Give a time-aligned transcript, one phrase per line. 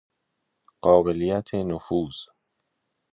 [0.81, 2.15] قابلیت نفوذ